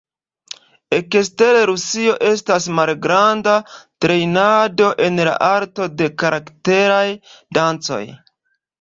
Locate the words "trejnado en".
4.07-5.25